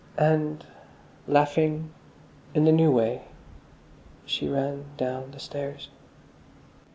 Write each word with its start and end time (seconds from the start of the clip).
And, 0.17 0.65
laughing, 1.27 1.91
in 2.55 2.65
the 2.65 2.71
new 2.71 2.89
way, 2.89 3.25
she 4.25 4.49
ran 4.49 4.85
down 4.97 5.29
the 5.29 5.37
stairs. 5.39 5.89